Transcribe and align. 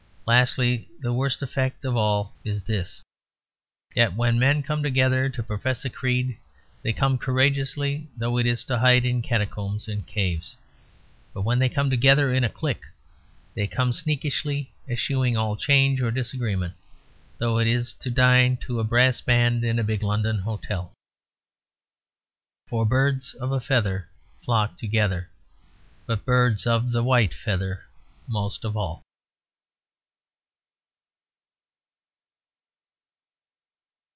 Lastly, 0.27 0.87
the 1.01 1.11
worst 1.11 1.43
effect 1.43 1.83
of 1.83 1.97
all 1.97 2.33
is 2.45 2.61
this: 2.61 3.01
that 3.97 4.15
when 4.15 4.39
men 4.39 4.63
come 4.63 4.81
together 4.81 5.27
to 5.27 5.43
profess 5.43 5.83
a 5.83 5.89
creed, 5.89 6.37
they 6.81 6.93
come 6.93 7.17
courageously, 7.17 8.07
though 8.15 8.37
it 8.37 8.45
is 8.45 8.63
to 8.65 8.77
hide 8.79 9.03
in 9.03 9.21
catacombs 9.21 9.89
and 9.89 10.07
caves. 10.07 10.55
But 11.33 11.41
when 11.41 11.59
they 11.59 11.67
come 11.67 11.89
together 11.89 12.33
in 12.33 12.45
a 12.45 12.49
clique 12.49 12.85
they 13.55 13.67
come 13.67 13.91
sneakishly, 13.91 14.71
eschewing 14.87 15.35
all 15.35 15.57
change 15.57 15.99
or 16.01 16.11
disagreement, 16.11 16.75
though 17.37 17.57
it 17.59 17.67
is 17.67 17.91
to 17.99 18.09
dine 18.09 18.55
to 18.57 18.79
a 18.79 18.85
brass 18.85 19.19
band 19.19 19.65
in 19.65 19.79
a 19.79 19.83
big 19.83 20.01
London 20.01 20.37
hotel. 20.39 20.93
For 22.69 22.85
birds 22.85 23.33
of 23.33 23.51
a 23.51 23.59
feather 23.59 24.07
flock 24.45 24.77
together, 24.77 25.27
but 26.05 26.23
birds 26.23 26.65
of 26.65 26.93
the 26.93 27.03
white 27.03 27.33
feather 27.33 27.83
most 28.29 28.63
of 28.63 28.77
all. 28.77 29.01